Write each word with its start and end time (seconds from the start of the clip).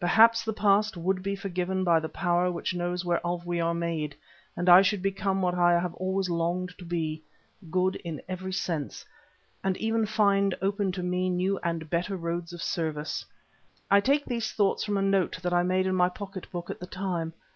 Perhaps 0.00 0.42
there 0.42 0.50
the 0.52 0.60
past 0.60 0.96
would 0.96 1.22
be 1.22 1.36
forgiven 1.36 1.84
by 1.84 2.00
the 2.00 2.08
Power 2.08 2.50
which 2.50 2.74
knows 2.74 3.04
whereof 3.04 3.46
we 3.46 3.60
are 3.60 3.74
made, 3.74 4.16
and 4.56 4.68
I 4.68 4.82
should 4.82 5.02
become 5.02 5.40
what 5.40 5.54
I 5.54 5.78
have 5.78 5.94
always 5.94 6.28
longed 6.28 6.76
to 6.78 6.84
be 6.84 7.22
good 7.70 7.94
in 7.94 8.20
every 8.28 8.52
sense 8.52 9.04
and 9.62 9.76
even 9.76 10.04
find 10.04 10.52
open 10.60 10.90
to 10.90 11.02
me 11.04 11.30
new 11.30 11.58
and 11.62 11.88
better 11.88 12.16
roads 12.16 12.52
of 12.52 12.60
service. 12.60 13.24
I 13.88 14.00
take 14.00 14.24
these 14.24 14.50
thoughts 14.50 14.82
from 14.82 14.96
a 14.96 15.00
note 15.02 15.38
that 15.42 15.52
I 15.52 15.62
made 15.62 15.86
in 15.86 15.94
my 15.94 16.08
pocket 16.08 16.50
book 16.50 16.68
at 16.68 16.80
the 16.80 16.86
time. 16.88 17.32